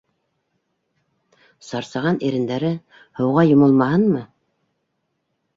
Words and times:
Сарсаған 1.67 2.17
ирендәре 2.29 2.71
һыуға 3.21 3.47
йомолмаһынмы? 3.53 4.23